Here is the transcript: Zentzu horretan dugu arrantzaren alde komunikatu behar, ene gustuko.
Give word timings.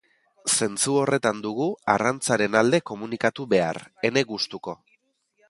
Zentzu 0.51 0.95
horretan 1.01 1.43
dugu 1.43 1.67
arrantzaren 1.97 2.59
alde 2.63 2.81
komunikatu 2.93 3.47
behar, 3.53 3.81
ene 4.11 4.27
gustuko. 4.33 4.77